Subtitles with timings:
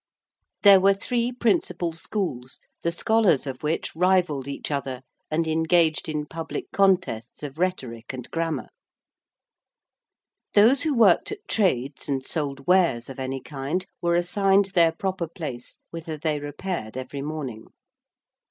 [0.63, 6.25] There were three principal schools, the scholars of which rivalled each other, and engaged in
[6.25, 8.69] public contests of rhetoric and grammar.
[10.55, 15.27] Those who worked at trades and sold wares of any kind were assigned their proper
[15.27, 17.65] place whither they repaired every morning.